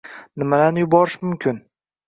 [0.43, 1.63] Nimalarni yuborish mumkin?